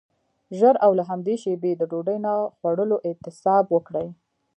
[0.57, 4.07] ژر او له همدې شیبې د ډوډۍ نه خوړلو اعتصاب وکړئ.